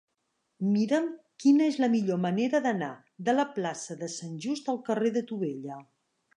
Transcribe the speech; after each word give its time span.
Mira'm 0.69 1.03
quina 1.43 1.67
és 1.73 1.77
la 1.83 1.89
millor 1.97 2.19
manera 2.23 2.63
d'anar 2.65 2.89
de 3.29 3.37
la 3.37 3.47
plaça 3.61 4.01
de 4.03 4.11
Sant 4.17 4.35
Just 4.49 4.75
al 4.77 4.85
carrer 4.91 5.17
de 5.21 5.27
Tubella. 5.33 5.81